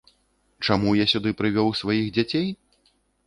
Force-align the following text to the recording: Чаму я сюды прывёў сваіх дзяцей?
Чаму 0.67 0.93
я 0.99 1.05
сюды 1.13 1.33
прывёў 1.43 1.69
сваіх 1.81 2.09
дзяцей? 2.15 2.49